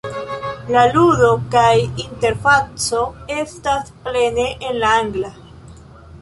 [0.75, 1.73] La ludo kaj
[2.05, 3.03] interfaco
[3.37, 5.33] estas plene en la Angla.